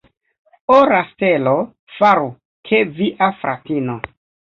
[0.75, 1.53] Ora stelo,
[1.99, 2.33] faru,
[2.71, 4.05] ke via fratino.